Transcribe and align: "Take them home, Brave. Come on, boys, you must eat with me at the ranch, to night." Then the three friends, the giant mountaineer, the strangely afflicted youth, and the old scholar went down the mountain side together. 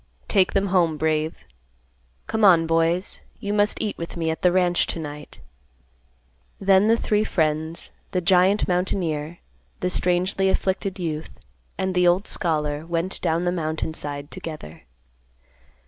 "Take 0.27 0.53
them 0.53 0.69
home, 0.73 0.97
Brave. 0.97 1.43
Come 2.25 2.43
on, 2.43 2.65
boys, 2.65 3.21
you 3.39 3.53
must 3.53 3.79
eat 3.79 3.99
with 3.99 4.17
me 4.17 4.31
at 4.31 4.41
the 4.41 4.51
ranch, 4.51 4.87
to 4.87 4.97
night." 4.99 5.37
Then 6.59 6.87
the 6.87 6.97
three 6.97 7.23
friends, 7.23 7.91
the 8.09 8.19
giant 8.19 8.67
mountaineer, 8.67 9.37
the 9.79 9.91
strangely 9.91 10.49
afflicted 10.49 10.97
youth, 10.97 11.29
and 11.77 11.93
the 11.93 12.07
old 12.07 12.25
scholar 12.25 12.83
went 12.83 13.21
down 13.21 13.43
the 13.43 13.51
mountain 13.51 13.93
side 13.93 14.31
together. 14.31 14.85